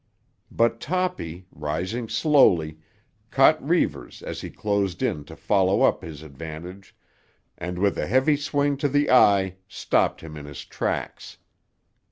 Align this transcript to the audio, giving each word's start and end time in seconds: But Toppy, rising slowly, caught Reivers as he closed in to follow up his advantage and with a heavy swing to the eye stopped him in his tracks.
But 0.49 0.79
Toppy, 0.79 1.45
rising 1.51 2.09
slowly, 2.09 2.79
caught 3.29 3.63
Reivers 3.63 4.23
as 4.23 4.41
he 4.41 4.49
closed 4.49 5.03
in 5.03 5.23
to 5.25 5.35
follow 5.35 5.83
up 5.83 6.01
his 6.01 6.23
advantage 6.23 6.95
and 7.55 7.77
with 7.77 7.99
a 7.99 8.07
heavy 8.07 8.35
swing 8.35 8.77
to 8.77 8.87
the 8.89 9.11
eye 9.11 9.57
stopped 9.67 10.21
him 10.21 10.37
in 10.37 10.45
his 10.45 10.65
tracks. 10.65 11.37